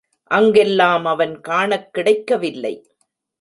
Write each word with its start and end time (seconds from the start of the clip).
அங்கெல்லாம் 0.31 1.05
அவன் 1.05 1.41
காணக் 1.41 1.93
கிடைக்கவில்லை. 1.93 2.73